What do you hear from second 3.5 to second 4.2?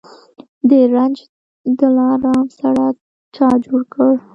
جوړ کړ؟